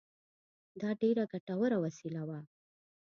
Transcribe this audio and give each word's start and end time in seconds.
دا 0.81 0.89
ډېره 1.01 1.23
ګټوره 1.31 1.77
وسیله 1.85 2.21
وه 2.27 2.39